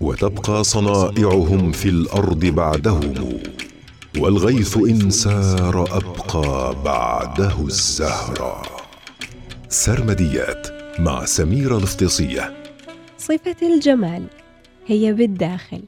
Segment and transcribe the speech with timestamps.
[0.00, 3.14] وتبقى صنائعهم في الأرض بعدهم
[4.18, 8.62] والغيث إن سار أبقى بعده الزهرا
[9.68, 10.66] سرمديات
[10.98, 12.52] مع سميره الافتصيه
[13.18, 14.22] صفة الجمال
[14.86, 15.82] هي بالداخل.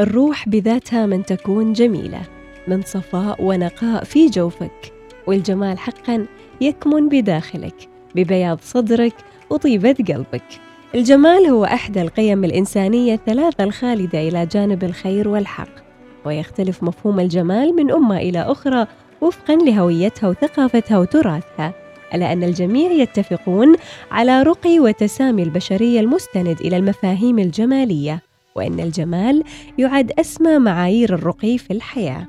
[0.00, 2.22] الروح بذاتها من تكون جميلة
[2.68, 4.92] من صفاء ونقاء في جوفك.
[5.26, 6.26] والجمال حقا
[6.60, 9.14] يكمن بداخلك ببياض صدرك
[9.50, 10.69] وطيبه قلبك.
[10.94, 15.68] الجمال هو احدى القيم الإنسانية الثلاثة الخالدة إلى جانب الخير والحق
[16.24, 18.86] ويختلف مفهوم الجمال من أمة إلى أخرى
[19.20, 21.74] وفقا لهويتها وثقافتها وتراثها
[22.14, 23.76] ألا أن الجميع يتفقون
[24.10, 28.22] على رقي وتسامي البشرية المستند إلى المفاهيم الجمالية
[28.54, 29.44] وإن الجمال
[29.78, 32.26] يعد أسمى معايير الرقي في الحياة.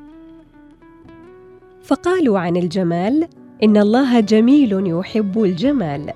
[1.83, 3.27] فقالوا عن الجمال
[3.63, 6.13] إن الله جميل يحب الجمال.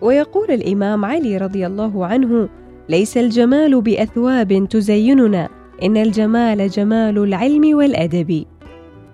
[0.00, 2.48] ويقول الإمام علي رضي الله عنه
[2.88, 5.48] ليس الجمال بأثواب تزيننا
[5.82, 8.44] إن الجمال جمال العلم والأدب.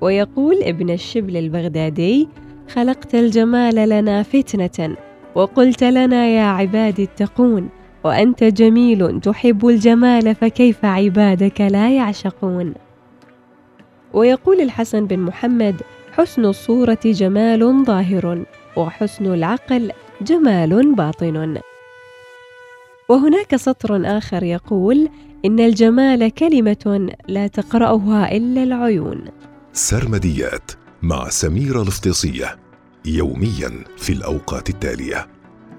[0.01, 2.29] ويقول ابن الشبل البغدادي
[2.69, 4.97] خلقت الجمال لنا فتنة
[5.35, 7.69] وقلت لنا يا عبادي اتقون
[8.05, 12.75] وأنت جميل تحب الجمال فكيف عبادك لا يعشقون؟
[14.15, 18.45] ويقول الحسن بن محمد حسن الصورة جمال ظاهر
[18.77, 19.93] وحسن العقل
[20.23, 21.61] جمال باطن.
[23.09, 25.09] وهناك سطر آخر يقول
[25.45, 29.25] إن الجمال كلمة لا تقرأها إلا العيون.
[29.73, 30.71] سرمديات
[31.03, 32.59] مع سميره الافتصيه
[33.05, 35.27] يوميا في الأوقات التالية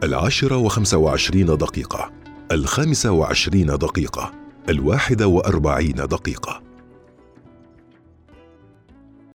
[0.04, 2.12] العاشرة وخمسة وعشرين دقيقة
[2.52, 4.32] الخامسة وعشرين دقيقة
[4.70, 6.73] الواحدة وأربعين دقيقة.